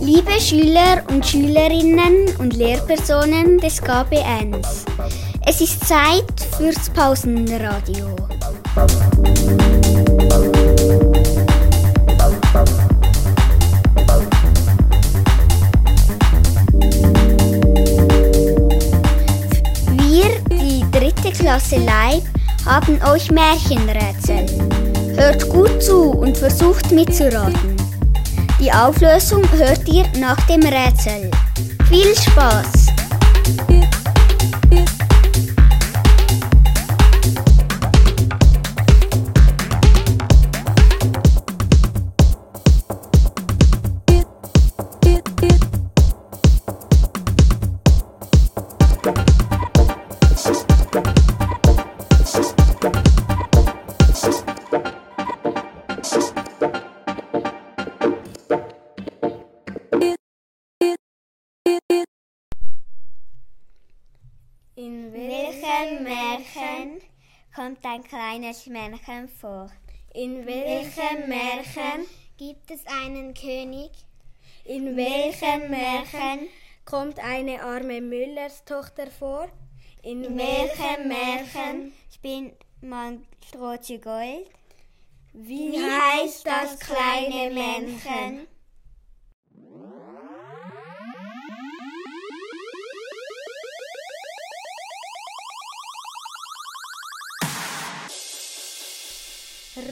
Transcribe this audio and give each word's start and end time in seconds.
Liebe 0.00 0.40
Schüler 0.40 1.02
und 1.10 1.26
Schülerinnen 1.26 2.34
und 2.38 2.56
Lehrpersonen 2.56 3.58
des 3.58 3.82
KB1, 3.82 4.86
es 5.46 5.60
ist 5.60 5.86
Zeit 5.86 6.24
fürs 6.56 6.88
Pausenradio. 6.90 8.16
Klasse 21.48 21.78
Leib, 21.78 22.24
haben 22.66 23.00
euch 23.10 23.30
Märchenrätsel. 23.30 24.44
Hört 25.16 25.48
gut 25.48 25.82
zu 25.82 26.10
und 26.10 26.36
versucht 26.36 26.92
mitzuraten. 26.92 27.74
Die 28.60 28.70
Auflösung 28.70 29.42
hört 29.52 29.88
ihr 29.88 30.04
nach 30.20 30.38
dem 30.42 30.60
Rätsel. 30.60 31.30
Viel 31.88 32.14
Spaß! 32.14 32.88
Kleines 68.08 68.66
Märchen 68.66 69.28
vor? 69.28 69.70
In 70.14 70.46
welchem 70.46 71.28
Märchen 71.28 72.06
gibt 72.38 72.70
es 72.70 72.80
einen 72.86 73.34
König? 73.34 73.90
In 74.64 74.96
welchem 74.96 75.70
Märchen 75.70 76.48
kommt 76.84 77.18
eine 77.18 77.62
arme 77.62 78.00
Müllerstochter 78.00 79.08
vor? 79.08 79.48
In 80.02 80.22
welchem 80.38 81.08
Märchen 81.08 81.92
spinnt 82.14 82.54
man 82.80 83.26
rote 83.54 83.98
Gold? 83.98 84.48
Wie 85.34 85.78
heißt 85.78 86.46
das 86.46 86.78
kleine 86.78 87.52
Männchen? 87.52 88.46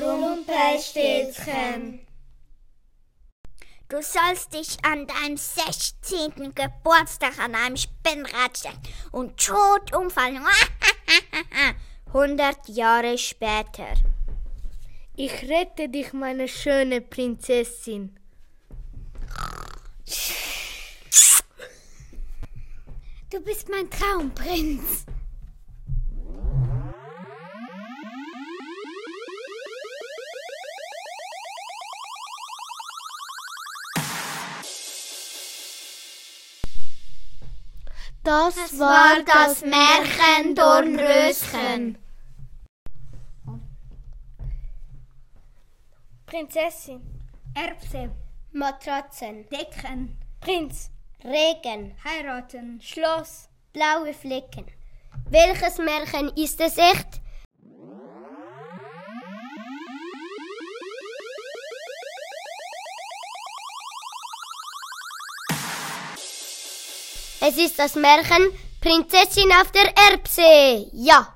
Rumpelstilzchen. 0.00 2.00
Du 3.88 4.02
sollst 4.02 4.52
dich 4.54 4.84
an 4.84 5.06
deinem 5.06 5.36
16. 5.36 6.54
Geburtstag 6.54 7.38
an 7.38 7.54
einem 7.54 7.76
Spinnrad 7.76 8.58
stellen 8.58 8.80
und 9.12 9.38
tot 9.38 9.94
umfallen. 9.94 10.42
100 12.06 12.68
Jahre 12.68 13.18
später. 13.18 13.94
Ich 15.16 15.48
rette 15.48 15.88
dich, 15.88 16.12
meine 16.12 16.48
schöne 16.48 17.00
Prinzessin. 17.00 18.18
Du 23.30 23.40
bist 23.40 23.68
mein 23.68 23.88
Traumprinz. 23.90 25.06
Das, 38.24 38.54
Das 38.54 38.78
war 38.78 39.22
das 39.22 39.60
Märchen 39.60 40.54
Dornröschen. 40.54 41.98
Prinzessin, 46.24 47.02
Erbse, 47.54 48.10
Matratzen, 48.52 49.46
Decken, 49.50 50.16
Prinz, 50.40 50.90
Regen, 51.22 51.94
heiraten, 52.02 52.80
Schloss. 52.80 53.48
blaue 53.74 54.14
Flecken. 54.14 54.66
Welches 55.28 55.78
Märchen 55.78 56.28
ist 56.36 56.60
es 56.60 56.78
echt? 56.78 57.20
Es 67.46 67.58
ist 67.58 67.78
das 67.78 67.94
Märchen 67.94 68.48
Prinzessin 68.80 69.52
auf 69.60 69.70
der 69.72 69.92
Erbse. 70.10 70.88
Ja. 70.94 71.33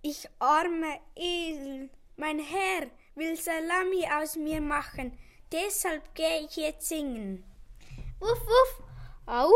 Ich 0.00 0.28
arme 0.38 1.00
Esel, 1.16 1.90
mein 2.16 2.38
Herr 2.38 2.86
will 3.16 3.36
Salami 3.36 4.06
aus 4.16 4.36
mir 4.36 4.60
machen, 4.60 5.18
deshalb 5.50 6.14
gehe 6.14 6.44
ich 6.44 6.56
jetzt 6.56 6.88
singen. 6.88 7.42
Wuff, 8.20 8.40
wuff. 8.40 8.82
Au, 9.26 9.50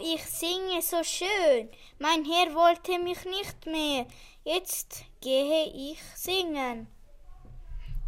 ich 0.00 0.24
singe 0.24 0.80
so 0.80 1.04
schön. 1.04 1.68
Mein 1.98 2.24
Herr 2.24 2.54
wollte 2.54 2.98
mich 2.98 3.24
nicht 3.26 3.66
mehr. 3.66 4.06
Jetzt 4.42 5.04
gehe 5.20 5.66
ich 5.66 6.00
singen. 6.14 6.88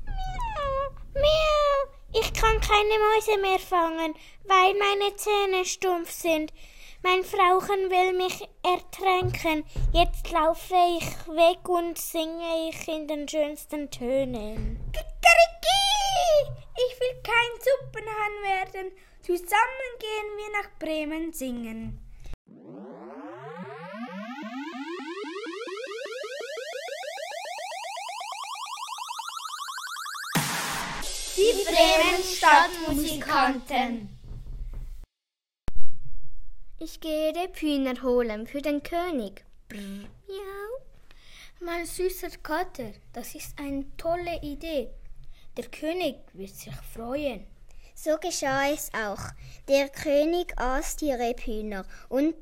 Miau, 0.06 0.90
miau. 1.14 2.20
Ich 2.20 2.32
kann 2.32 2.58
keine 2.60 2.98
Mäuse 2.98 3.38
mehr 3.40 3.58
fangen, 3.58 4.14
weil 4.44 4.74
meine 4.74 5.14
Zähne 5.16 5.64
stumpf 5.66 6.10
sind. 6.10 6.52
Mein 7.02 7.22
Frauchen 7.24 7.90
will 7.90 8.14
mich 8.14 8.48
ertränken. 8.62 9.64
Jetzt 9.92 10.30
laufe 10.32 10.74
ich 10.98 11.06
weg 11.28 11.68
und 11.68 11.98
singe 11.98 12.68
ich 12.70 12.88
in 12.88 13.06
den 13.06 13.28
schönsten 13.28 13.90
Tönen. 13.90 14.80
Kikeriki! 14.92 15.76
Ich 16.74 17.00
will 17.00 17.22
kein 17.22 17.52
Suppenhahn 17.60 18.42
werden. 18.42 18.92
Zusammen 19.22 19.98
gehen 19.98 20.36
wir 20.36 20.50
nach 20.62 20.70
Bremen 20.78 21.32
singen. 21.32 22.00
Die 31.36 31.64
Bremen 31.64 32.22
Stadtmusikanten. 32.24 34.15
Ich 36.78 37.00
gehe 37.00 37.32
Rebhühner 37.34 38.02
holen 38.02 38.46
für 38.46 38.60
den 38.60 38.82
König. 38.82 39.46
Brr. 39.66 39.78
Miau. 39.78 40.84
Mein 41.58 41.86
süßer 41.86 42.28
Kater, 42.42 42.92
das 43.14 43.34
ist 43.34 43.58
eine 43.58 43.86
tolle 43.96 44.42
Idee. 44.42 44.90
Der 45.56 45.68
König 45.68 46.16
wird 46.34 46.54
sich 46.54 46.76
freuen. 46.92 47.46
So 47.94 48.18
geschah 48.18 48.68
es 48.68 48.90
auch. 48.92 49.32
Der 49.68 49.88
König 49.88 50.52
aß 50.58 50.96
die 50.96 51.12
Rebhühner 51.12 51.86
und, 52.10 52.34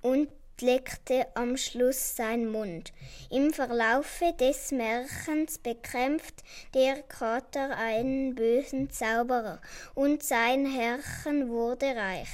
und 0.00 0.30
leckte 0.62 1.26
am 1.34 1.58
Schluss 1.58 2.16
sein 2.16 2.50
Mund. 2.50 2.90
Im 3.28 3.52
Verlaufe 3.52 4.32
des 4.40 4.72
Märchens 4.72 5.58
bekämpft 5.58 6.42
der 6.72 7.02
Kater 7.02 7.76
einen 7.76 8.34
bösen 8.34 8.88
Zauberer 8.88 9.60
und 9.94 10.22
sein 10.22 10.64
Herrchen 10.64 11.50
wurde 11.50 11.94
reich. 11.94 12.30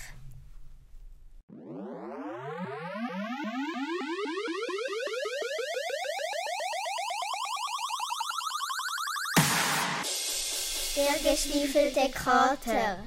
Der 10.96 11.30
gestiefelte 11.32 12.10
Kater. 12.10 12.98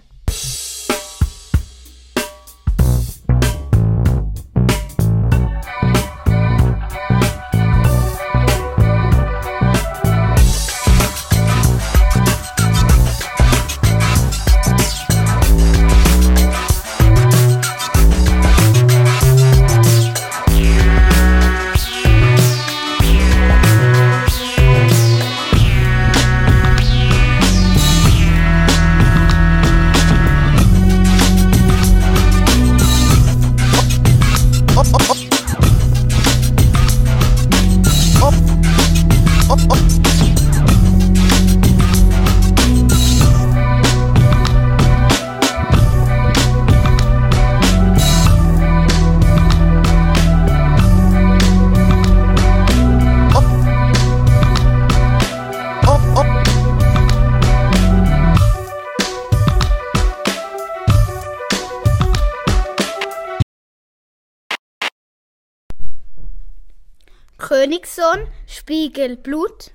Königssohn, 67.42 68.28
Spiegel, 68.46 69.18
Blut. 69.18 69.72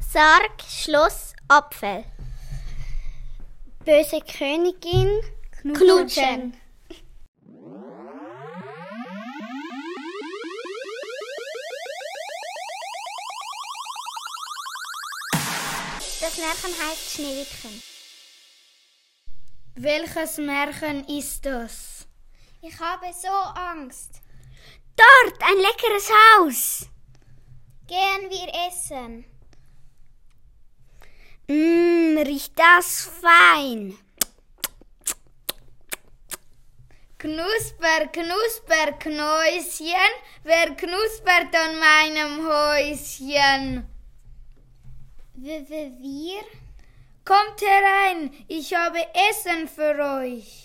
Sarg, 0.00 0.62
Schloss, 0.68 1.34
Apfel. 1.48 2.04
Böse 3.84 4.20
Königin, 4.20 5.20
Knutschen. 5.62 6.56
Das 16.20 16.38
Märchen 16.38 16.74
heißt 16.80 17.14
Schneewittchen. 17.14 17.82
Welches 19.74 20.38
Märchen 20.38 21.04
ist 21.08 21.44
das? 21.44 22.06
Ich 22.62 22.78
habe 22.78 23.12
so 23.12 23.28
Angst. 23.28 24.23
Dort, 24.96 25.42
ein 25.42 25.56
leckeres 25.58 26.10
Haus. 26.10 26.88
Gehen 27.86 28.30
wir 28.30 28.68
essen. 28.68 29.24
Mmm, 31.48 32.18
riecht 32.18 32.58
das 32.58 33.10
fein. 33.20 33.98
Knusper, 37.18 38.06
knusper, 38.12 38.92
Knäuschen, 38.98 40.12
wer 40.42 40.74
knuspert 40.74 41.54
an 41.54 41.78
meinem 41.78 42.46
Häuschen? 42.46 43.86
Wir? 45.34 46.44
Kommt 47.24 47.60
herein, 47.60 48.30
ich 48.46 48.74
habe 48.74 48.98
Essen 49.30 49.68
für 49.68 49.98
euch. 50.20 50.63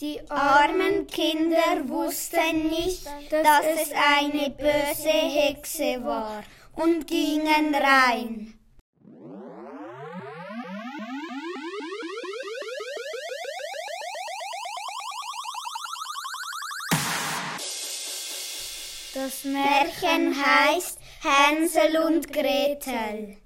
Die 0.00 0.18
armen 0.30 1.06
Kinder 1.08 1.86
wussten 1.86 2.68
nicht, 2.70 3.04
dass 3.30 3.66
es 3.66 3.92
eine 3.92 4.48
böse 4.48 5.10
Hexe 5.10 6.02
war 6.02 6.42
und 6.74 7.06
gingen 7.06 7.74
rein. 7.74 8.58
Das 19.12 19.44
Märchen 19.44 20.34
heißt 20.34 20.98
Hänsel 21.22 21.98
und 22.06 22.32
Gretel. 22.32 23.36